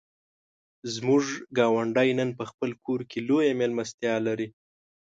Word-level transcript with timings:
زموږ 0.93 1.23
ګاونډی 1.57 2.09
نن 2.19 2.29
په 2.39 2.43
خپل 2.51 2.69
کور 2.85 3.01
کې 3.09 3.19
لویه 3.27 3.53
مېلمستیا 3.59 4.13
لري. 4.27 4.47